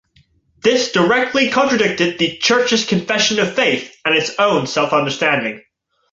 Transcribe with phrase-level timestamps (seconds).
[0.63, 5.61] This directly contradicted the Church's Confession of Faith and its own self-understanding.